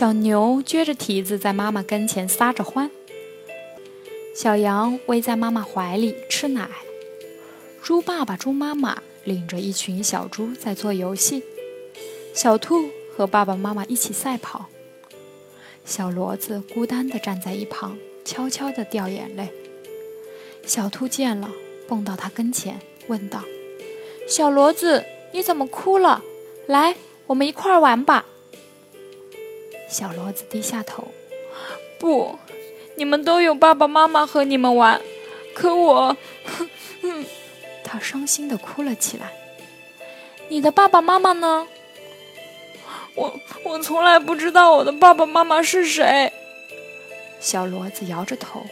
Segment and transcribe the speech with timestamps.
[0.00, 2.90] 小牛撅着蹄子在妈妈跟前撒着欢，
[4.34, 6.66] 小羊偎在妈妈怀里吃奶，
[7.82, 11.42] 猪爸爸、猪妈妈领着一群小猪在做游戏，
[12.32, 14.70] 小兔和爸爸妈妈一起赛跑，
[15.84, 19.50] 小骡子孤单地站在一旁，悄悄地掉眼泪。
[20.64, 21.50] 小兔见了，
[21.86, 23.44] 蹦到他跟前，问道
[24.26, 26.24] ：“小骡子，你怎么哭了？
[26.66, 28.24] 来，我们一块儿玩吧。”
[29.90, 31.08] 小骡子低下头，
[31.98, 32.38] 不，
[32.94, 35.00] 你们都有爸爸妈妈和你们玩，
[35.52, 36.16] 可我，
[37.82, 39.32] 他伤心的哭了起来。
[40.48, 41.66] 你的爸爸妈妈呢？
[43.16, 46.32] 我我从来不知道我的爸爸妈妈是谁。
[47.40, 48.64] 小骡子摇着头，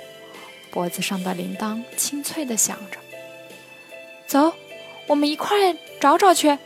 [0.71, 2.99] 脖子上的铃铛清脆的响着。
[4.29, 4.55] 走，
[5.09, 6.57] 我们一块找找去。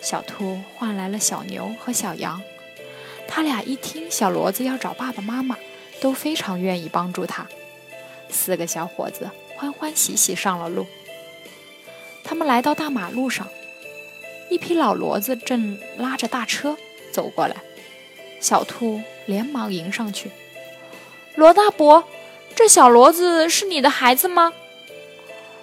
[0.00, 2.40] 小兔换来了小牛和小羊。
[3.26, 5.56] 他俩一听小骡子要找爸爸妈妈，
[6.00, 7.46] 都非常愿意帮助他。
[8.30, 10.86] 四个小伙子欢欢喜喜上了路。
[12.22, 13.48] 他们来到大马路上，
[14.50, 16.76] 一匹老骡子正拉着大车
[17.12, 17.56] 走过来。
[18.40, 20.30] 小兔连忙迎上去
[21.34, 22.04] ：“罗大伯，
[22.54, 24.52] 这小骡子是你的孩子吗？”“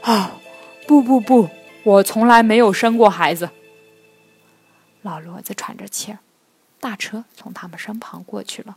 [0.02, 0.40] 啊，
[0.88, 1.50] 不不不，
[1.84, 3.50] 我从来没有生过孩子。”
[5.04, 6.20] 老骡子喘着气儿。
[6.82, 8.76] 大车从他们身旁过去了。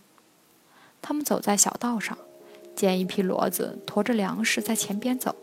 [1.02, 2.16] 他们走在小道上，
[2.76, 5.34] 见一匹骡子驮着粮食在前边走。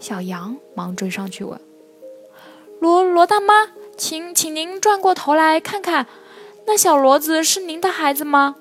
[0.00, 1.60] 小羊忙追上去问
[2.80, 6.06] ：“罗罗大妈，请请您转过头来看看，
[6.66, 8.56] 那小骡子是您的孩子吗？”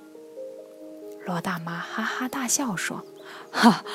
[1.25, 3.03] 罗大妈哈哈大笑说
[3.51, 3.85] ：“哈，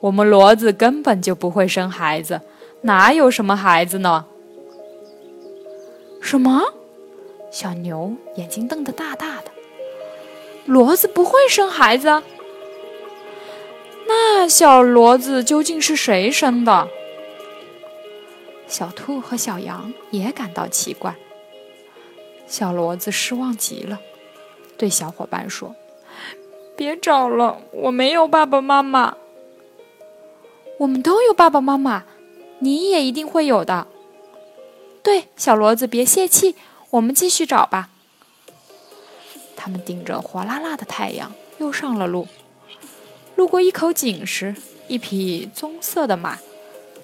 [0.00, 2.40] 我们骡子根本就不会生孩子，
[2.82, 4.26] 哪有什么孩子呢？”
[6.20, 6.62] 什么？
[7.50, 9.50] 小牛眼睛瞪得大大的，
[10.66, 12.22] 骡子不会生孩子？
[14.06, 16.88] 那小骡子究竟是谁生的？
[18.66, 21.16] 小兔和小羊也感到奇怪。
[22.46, 24.00] 小骡子失望极了，
[24.76, 25.74] 对小伙伴说
[26.76, 29.16] ：“别找了，我没有爸爸妈妈。
[30.78, 32.04] 我们都有爸爸妈妈，
[32.60, 33.86] 你也一定会有的。”
[35.02, 36.54] 对，小骡子，别泄气。
[36.90, 37.88] 我们继续找吧。
[39.56, 42.26] 他们顶着火辣辣的太阳，又上了路。
[43.36, 44.54] 路过一口井时，
[44.88, 46.38] 一匹棕色的马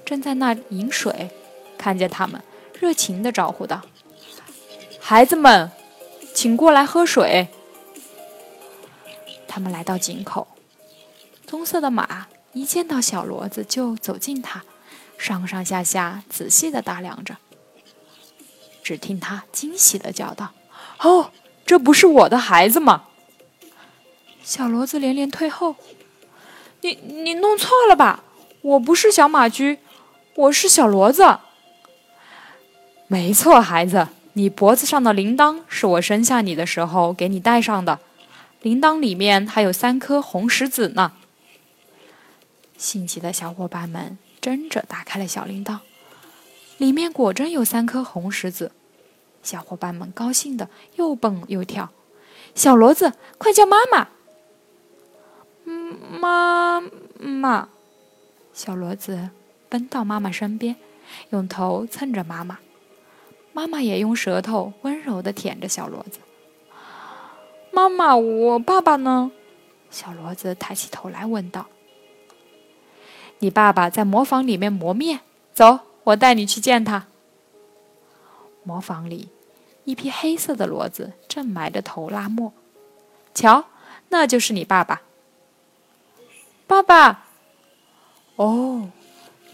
[0.05, 1.31] 正在那饮水。
[1.79, 2.43] 看见他们，
[2.81, 3.83] 热情地招呼道
[4.99, 5.71] ：“孩子们，
[6.35, 7.49] 请过来喝水。”
[9.47, 10.49] 他们来到井口，
[11.47, 14.65] 棕色的马一见到小骡子就走近它，
[15.17, 17.37] 上上下下仔细地打量着。
[18.87, 20.53] 只听他惊喜的叫道
[21.03, 21.33] ：“哦，
[21.67, 23.07] 这不是我的孩子吗？”
[24.45, 25.75] 小骡子连连退后
[26.83, 28.23] ：“你你弄错了吧？
[28.61, 29.81] 我不是小马驹，
[30.37, 31.41] 我是小骡子。
[33.09, 37.99] ”“没错，孩子，你脖子上的铃铛是我生下你的时候给你戴上的，
[38.63, 41.11] 铃铛里面还有三颗红石子呢。”
[42.79, 45.81] 新奇的小伙伴们争着打开了小铃铛。
[46.79, 48.71] 里面果真有三颗红石子，
[49.47, 51.89] 小伙伴们高兴的又蹦又跳。
[52.55, 54.09] 小骡子，快叫妈妈！
[56.19, 56.83] 妈
[57.21, 57.69] 妈！
[58.53, 59.31] 小骡子
[59.69, 60.75] 奔到妈妈身边，
[61.31, 62.59] 用头蹭着妈妈，
[63.53, 66.19] 妈妈也用舌头温柔的舔着小骡子。
[67.71, 69.31] 妈妈，我爸爸呢？
[69.91, 71.67] 小骡子抬起头来问道。
[73.39, 75.21] 你爸爸在磨坊里面磨面，
[75.55, 75.81] 走。
[76.05, 77.07] 我带你去见他。
[78.63, 79.29] 磨坊里，
[79.87, 82.53] 一匹黑色的骡子正埋着头拉磨。
[83.33, 83.67] 瞧，
[84.09, 85.01] 那就是你爸爸。
[86.67, 87.29] 爸爸。
[88.35, 88.91] 哦，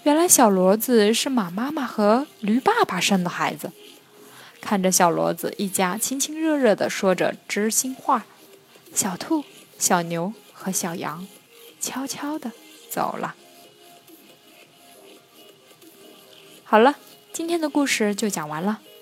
[0.02, 3.70] 原来小骡子是马妈妈和驴爸爸生的孩子。
[4.60, 8.24] 看着小骡子一家亲亲热热的说着知心话，
[8.94, 9.44] 小兔、
[9.78, 11.26] 小牛和小羊
[11.78, 12.52] 悄悄的
[12.90, 13.34] 走了。
[16.64, 16.96] 好了，
[17.34, 18.80] 今天的故事就讲完了。